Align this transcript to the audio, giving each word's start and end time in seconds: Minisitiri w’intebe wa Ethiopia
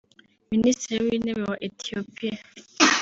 Minisitiri 0.51 1.03
w’intebe 1.05 1.43
wa 1.51 1.57
Ethiopia 1.67 2.35